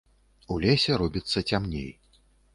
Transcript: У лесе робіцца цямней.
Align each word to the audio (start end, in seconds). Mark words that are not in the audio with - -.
У 0.55 0.57
лесе 0.63 0.97
робіцца 1.03 1.45
цямней. 1.53 1.87